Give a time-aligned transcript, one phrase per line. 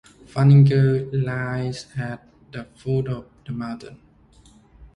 [0.25, 3.99] Funningur lies at the foot of the mountain.